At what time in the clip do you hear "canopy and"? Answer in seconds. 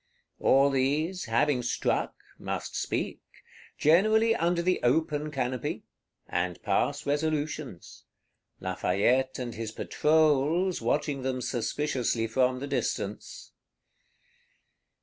5.29-6.59